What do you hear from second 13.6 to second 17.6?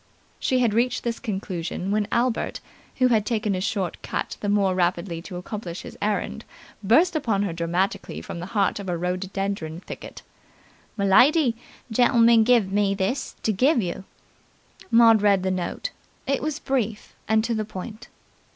yer!" Maud read the note. It was brief, and to